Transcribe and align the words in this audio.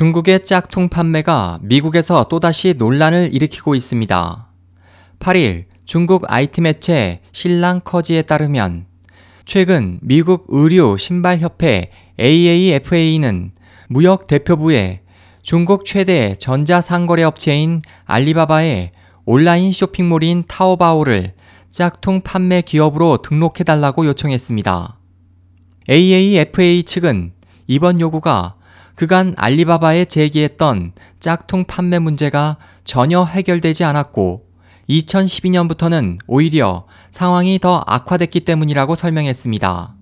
중국의 0.00 0.44
짝퉁 0.44 0.88
판매가 0.88 1.58
미국에서 1.60 2.24
또다시 2.24 2.72
논란을 2.78 3.34
일으키고 3.34 3.74
있습니다. 3.74 4.48
8일 5.18 5.64
중국 5.84 6.24
IT 6.26 6.62
매체 6.62 7.20
신랑커지에 7.32 8.22
따르면 8.22 8.86
최근 9.44 9.98
미국 10.00 10.46
의류 10.48 10.96
신발협회 10.98 11.90
AAFA는 12.18 13.52
무역 13.90 14.26
대표부에 14.26 15.02
중국 15.42 15.84
최대 15.84 16.34
전자상거래 16.34 17.22
업체인 17.22 17.82
알리바바의 18.06 18.92
온라인 19.26 19.70
쇼핑몰인 19.70 20.44
타오바오를 20.48 21.34
짝퉁 21.68 22.22
판매 22.22 22.62
기업으로 22.62 23.18
등록해달라고 23.18 24.06
요청했습니다. 24.06 24.98
AAFA 25.90 26.84
측은 26.84 27.34
이번 27.66 28.00
요구가 28.00 28.54
그간 29.00 29.32
알리바바에 29.38 30.04
제기했던 30.04 30.92
짝퉁 31.20 31.64
판매 31.64 31.98
문제가 31.98 32.58
전혀 32.84 33.24
해결되지 33.24 33.82
않았고 33.82 34.40
2012년부터는 34.90 36.18
오히려 36.26 36.84
상황이 37.10 37.58
더 37.58 37.82
악화됐기 37.86 38.40
때문이라고 38.40 38.94
설명했습니다. 38.96 39.94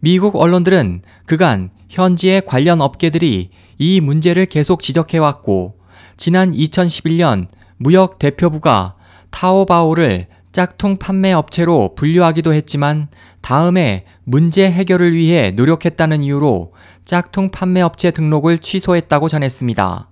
미국 0.00 0.36
언론들은 0.36 1.02
그간 1.26 1.68
현지의 1.90 2.46
관련 2.46 2.80
업계들이 2.80 3.50
이 3.76 4.00
문제를 4.00 4.46
계속 4.46 4.80
지적해왔고 4.80 5.80
지난 6.16 6.50
2011년 6.50 7.48
무역 7.76 8.18
대표부가 8.18 8.94
타오바오를 9.32 10.28
짝퉁 10.50 10.96
판매 10.96 11.32
업체로 11.32 11.94
분류하기도 11.94 12.54
했지만 12.54 13.08
다음에 13.42 14.06
문제 14.22 14.70
해결을 14.70 15.12
위해 15.12 15.50
노력했다는 15.50 16.22
이유로 16.22 16.72
짝퉁 17.04 17.50
판매 17.50 17.82
업체 17.82 18.10
등록을 18.10 18.58
취소했다고 18.58 19.28
전했습니다. 19.28 20.08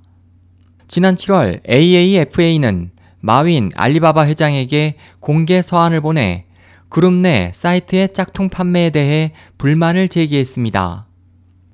지난 0.89 1.15
7월 1.15 1.67
AAFA는 1.69 2.91
마윈 3.21 3.71
알리바바 3.75 4.27
회장에게 4.27 4.97
공개 5.21 5.62
서한을 5.62 6.03
보내 6.03 6.45
그룹 6.91 7.15
내 7.15 7.51
사이트의 7.55 8.12
짝퉁 8.12 8.51
판매에 8.51 8.91
대해 8.91 9.33
불만을 9.57 10.09
제기했습니다. 10.09 11.07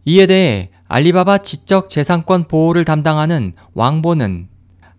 이에 0.05 0.27
대해 0.27 0.71
알리바바 0.87 1.39
지적 1.39 1.91
재산권 1.91 2.45
보호를 2.45 2.85
담당하는 2.85 3.55
왕보는 3.75 4.49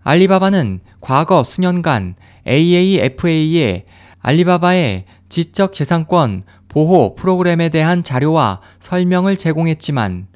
알리바바는 0.04 0.81
과거 1.00 1.45
수년간 1.45 2.16
AAFA에 2.45 3.86
알리바바의 4.20 5.06
지적 5.30 5.72
재산권 5.72 6.44
보호 6.70 7.16
프로그램에 7.16 7.70
대한 7.70 8.03
자료와 8.03 8.62
설명을 8.80 9.36
제공했지만 9.36 10.28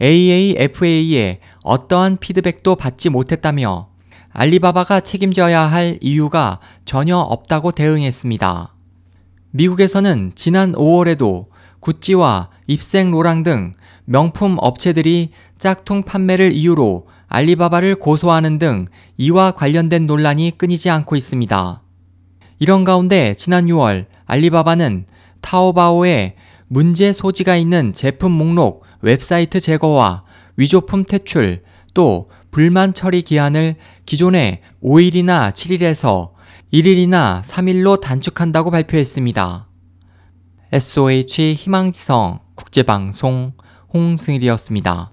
AAFA에 0.00 1.40
어떠한 1.62 2.16
피드백도 2.18 2.76
받지 2.76 3.10
못했다며 3.10 3.90
알리바바가 4.32 5.00
책임져야 5.00 5.60
할 5.60 5.98
이유가 6.00 6.60
전혀 6.84 7.18
없다고 7.18 7.72
대응했습니다. 7.72 8.74
미국에서는 9.50 10.32
지난 10.36 10.72
5월에도 10.72 11.46
구찌와 11.80 12.50
입생 12.68 13.10
로랑 13.10 13.42
등 13.42 13.72
명품 14.04 14.56
업체들이 14.60 15.30
짝퉁 15.58 16.04
판매를 16.04 16.52
이유로 16.52 17.08
알리바바를 17.26 17.96
고소하는 17.96 18.58
등 18.58 18.86
이와 19.16 19.52
관련된 19.52 20.06
논란이 20.06 20.52
끊이지 20.56 20.90
않고 20.90 21.16
있습니다. 21.16 21.82
이런 22.60 22.84
가운데 22.84 23.34
지난 23.34 23.66
6월 23.66 24.06
알리바바는 24.26 25.06
타오바오에 25.40 26.36
문제 26.68 27.12
소지가 27.12 27.56
있는 27.56 27.92
제품 27.92 28.32
목록 28.32 28.84
웹사이트 29.02 29.60
제거와 29.60 30.24
위조품 30.56 31.04
퇴출 31.04 31.62
또 31.94 32.28
불만 32.50 32.94
처리 32.94 33.22
기한을 33.22 33.76
기존의 34.06 34.60
5일이나 34.82 35.52
7일에서 35.52 36.30
1일이나 36.72 37.42
3일로 37.42 38.00
단축한다고 38.00 38.70
발표했습니다. 38.70 39.68
SOH 40.72 41.54
희망지성 41.54 42.40
국제방송 42.54 43.52
홍승일이었습니다. 43.92 45.10